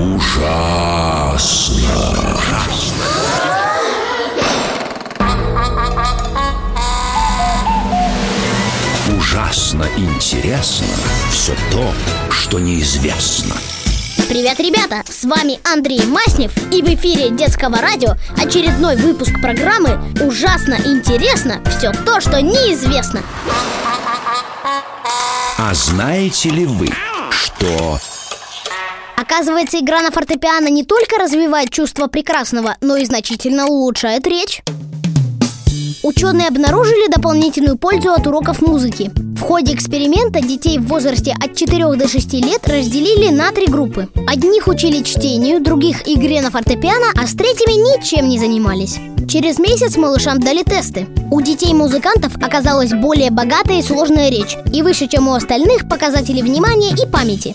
[0.00, 1.84] Ужасно.
[9.14, 10.86] Ужасно интересно
[11.30, 11.92] все то,
[12.30, 13.54] что неизвестно.
[14.30, 15.02] Привет, ребята!
[15.06, 21.92] С вами Андрей Маснев и в эфире детского радио очередной выпуск программы «Ужасно интересно все
[21.92, 23.20] то, что неизвестно».
[25.58, 26.88] А знаете ли вы,
[27.30, 28.00] что
[29.20, 34.62] Оказывается, игра на фортепиано не только развивает чувство прекрасного, но и значительно улучшает речь.
[36.02, 39.10] Ученые обнаружили дополнительную пользу от уроков музыки.
[39.38, 44.08] В ходе эксперимента детей в возрасте от 4 до 6 лет разделили на три группы.
[44.26, 48.98] Одних учили чтению, других игре на фортепиано, а с третьими ничем не занимались.
[49.28, 51.06] Через месяц малышам дали тесты.
[51.30, 56.92] У детей-музыкантов оказалась более богатая и сложная речь, и выше, чем у остальных, показатели внимания
[56.92, 57.54] и памяти.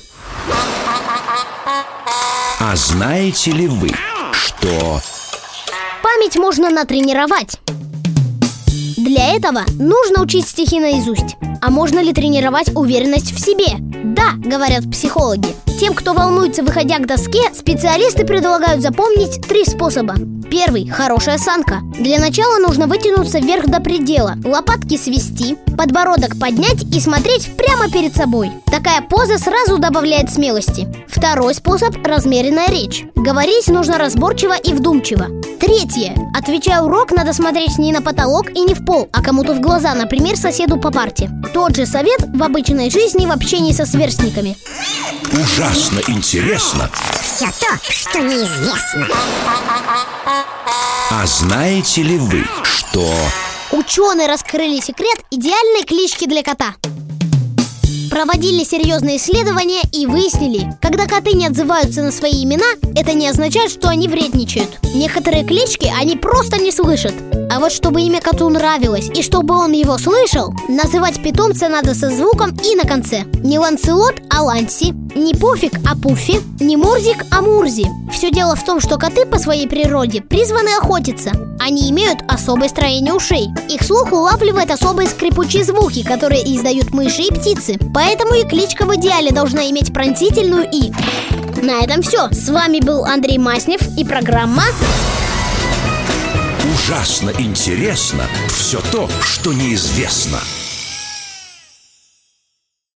[2.60, 3.90] А знаете ли вы,
[4.32, 5.02] что
[6.02, 7.60] Память можно натренировать.
[8.98, 11.36] Для этого нужно учить стихи наизусть.
[11.66, 13.78] А можно ли тренировать уверенность в себе?
[13.80, 15.56] Да, говорят психологи.
[15.80, 20.14] Тем, кто волнуется, выходя к доске, специалисты предлагают запомнить три способа.
[20.52, 21.80] Первый– хорошая осанка.
[22.00, 28.16] Для начала нужно вытянуться вверх до предела, лопатки свести, подбородок поднять и смотреть прямо перед
[28.16, 28.52] собой.
[28.68, 30.88] Такая поза сразу добавляет смелости.
[31.08, 33.06] Второй способ– размеренная речь.
[33.16, 35.30] Говорить нужно разборчиво и вдумчиво.
[35.60, 36.16] Третье.
[36.34, 39.94] Отвечая урок, надо смотреть не на потолок и не в пол, а кому-то в глаза,
[39.94, 41.30] например, соседу по парте.
[41.54, 44.58] Тот же совет в обычной жизни в общении со сверстниками.
[45.32, 46.90] ужасно интересно
[47.22, 49.08] Все то, что неизвестно
[51.12, 53.12] А знаете ли вы, что
[53.72, 56.76] Ученые раскрыли секрет идеальной клички для кота.
[58.16, 62.64] Проводили серьезные исследования и выяснили, когда коты не отзываются на свои имена,
[62.96, 64.80] это не означает, что они вредничают.
[64.96, 67.14] Некоторые клички они просто не слышат.
[67.52, 72.10] А вот чтобы имя коту нравилось и чтобы он его слышал, называть питомца надо со
[72.10, 73.26] звуком «и» на конце.
[73.44, 77.86] Не Ланселот, а Ланси, не Пуфик, а Пуффи, не Мурзик, а Мурзи.
[78.16, 81.32] Все дело в том, что коты по своей природе призваны охотиться.
[81.60, 83.50] Они имеют особое строение ушей.
[83.70, 87.78] Их слух улавливает особые скрипучие звуки, которые издают мыши и птицы.
[87.94, 90.94] Поэтому и кличка в идеале должна иметь пронзительную «и».
[91.62, 92.30] На этом все.
[92.32, 94.64] С вами был Андрей Маснев и программа
[96.74, 100.40] ужасно интересно все то, что неизвестно?